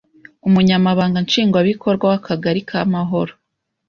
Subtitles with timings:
[0.47, 3.33] Umunyamabanga Nshingabikorwa w’Akagari k’ Amahoro